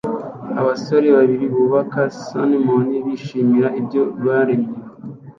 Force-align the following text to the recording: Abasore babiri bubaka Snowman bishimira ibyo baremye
Abasore 0.61 1.07
babiri 1.17 1.45
bubaka 1.53 2.01
Snowman 2.21 2.87
bishimira 3.05 3.67
ibyo 3.79 4.01
baremye 4.25 4.69